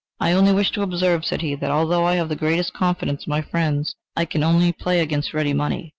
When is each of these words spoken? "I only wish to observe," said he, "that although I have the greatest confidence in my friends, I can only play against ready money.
"I 0.19 0.31
only 0.31 0.51
wish 0.51 0.71
to 0.71 0.81
observe," 0.81 1.25
said 1.25 1.41
he, 1.43 1.53
"that 1.53 1.69
although 1.69 2.05
I 2.05 2.15
have 2.15 2.27
the 2.27 2.35
greatest 2.35 2.73
confidence 2.73 3.27
in 3.27 3.29
my 3.29 3.43
friends, 3.43 3.93
I 4.17 4.25
can 4.25 4.41
only 4.41 4.73
play 4.73 4.99
against 4.99 5.31
ready 5.31 5.53
money. 5.53 5.89